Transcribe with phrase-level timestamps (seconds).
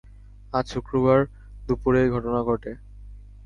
[0.53, 1.19] আজ শুক্রবার
[1.67, 2.71] দুপুরে এ ঘটনা ঘটে।